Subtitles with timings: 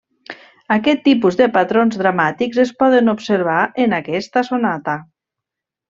[0.75, 4.99] Aquest tipus de patrons dramàtics es poden observar en aquesta sonata.